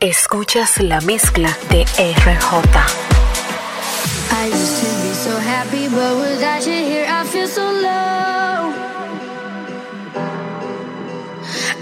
[0.00, 2.78] Escuchas la mezcla de RJ.
[4.32, 8.72] I used to be so happy, but without you here, I feel so low.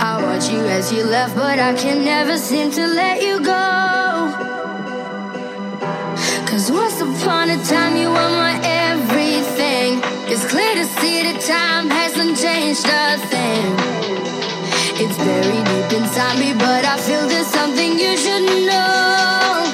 [0.00, 4.32] I watch you as you left, but I can never seem to let you go.
[6.46, 10.00] Cause once upon a time, you were my everything.
[10.32, 14.05] It's clear to see that time hasn't changed a thing.
[14.98, 19.65] It's buried deep inside me, but I feel there's something you should know.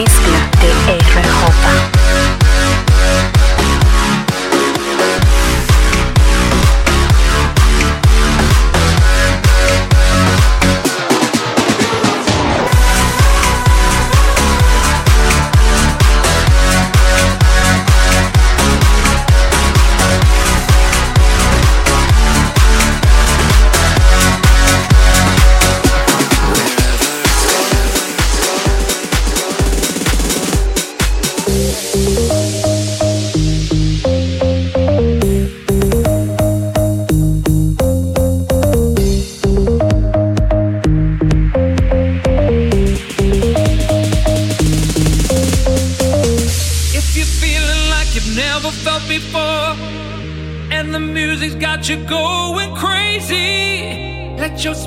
[0.00, 0.29] Beats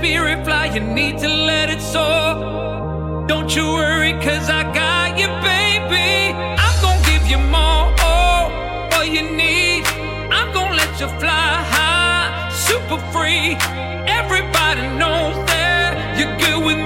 [0.00, 3.26] spirit fly, you need to let it soar.
[3.26, 6.32] Don't you worry, cause I got you, baby.
[6.64, 9.84] I'm gonna give you more, oh, all you need.
[10.38, 13.58] I'm gonna let you fly high, super free.
[14.20, 16.79] Everybody knows that you're good with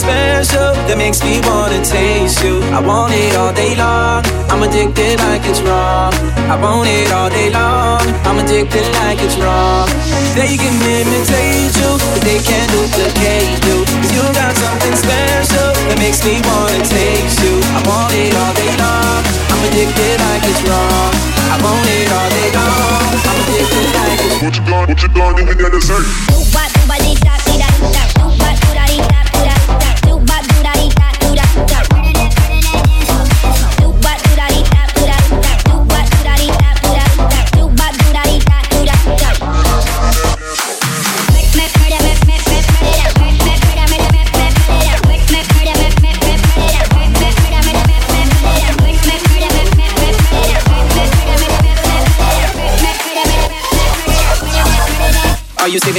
[0.00, 2.64] special that makes me wanna taste you.
[2.72, 6.16] I want it all day long, I'm addicted like it's wrong.
[6.48, 9.86] I want it all day long, I'm addicted like it's wrong.
[10.32, 13.84] They can imitate you, but they can't duplicate you.
[14.00, 17.60] Cause you got something special that makes me wanna taste you.
[17.76, 19.20] I want it all day long,
[19.52, 21.12] I'm addicted like it's wrong.
[21.52, 24.48] I want it all day long, I'm addicted like it's wrong.
[24.48, 26.69] What you gonna, what you gonna do with that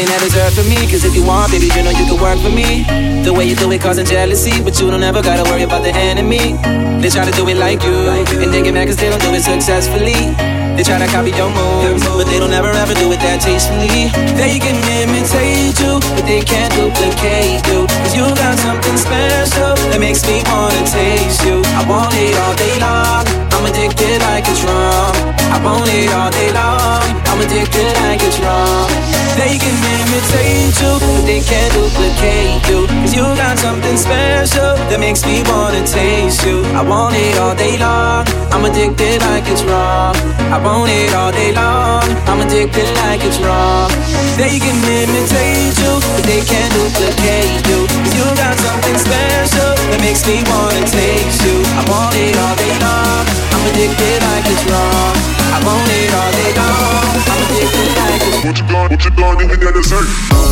[0.01, 0.81] you that dessert for me?
[0.89, 2.83] Cause if you want, baby, you know you can work for me.
[3.21, 5.93] The way you do it causing jealousy, but you don't ever gotta worry about the
[5.93, 6.57] enemy.
[7.01, 9.33] They try to do it like you, and they get mad cause they don't do
[9.37, 10.33] it successfully.
[10.73, 14.09] They try to copy your moves, but they don't ever ever do it that tastefully.
[14.33, 17.85] They can imitate you, but they can't duplicate you.
[18.01, 21.61] Cause you got something special that makes me wanna taste you.
[21.77, 25.13] I want it all day long, I'm addicted like a wrong.
[25.53, 27.00] I want it all day long,
[27.41, 28.89] addicted like it's wrong.
[29.35, 32.85] They can imitate you, but they can't duplicate you.
[33.01, 36.61] Cause you got something special that makes me wanna taste you.
[36.77, 40.13] I want it all day long, I'm addicted like it's wrong.
[40.53, 43.89] I want it all day long, I'm addicted like it's wrong.
[44.37, 47.87] They can imitate you, but they can't duplicate you.
[47.87, 51.57] Cause you got something special that makes me wanna taste you.
[51.79, 53.23] I want it all day long,
[53.55, 55.15] I'm addicted like it's wrong.
[55.51, 56.60] I want it all day long,
[58.51, 60.50] What you gonna, what you gonna do with that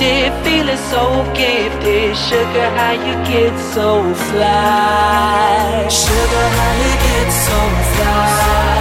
[0.00, 2.16] lifted, feeling so gifted.
[2.16, 5.88] Sugar, how you get so fly?
[5.88, 7.58] Sugar, how you get so
[7.92, 8.80] fly?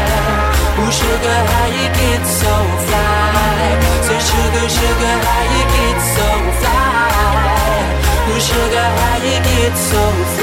[0.80, 2.54] Ooh, sugar, how you get so
[2.86, 3.68] fly?
[4.06, 6.28] Say, sugar, sugar, how you get so
[6.60, 6.80] fly?
[8.30, 10.02] Ooh, sugar, how you get so
[10.36, 10.39] fly?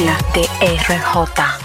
[0.00, 1.57] Mezcla de RJ.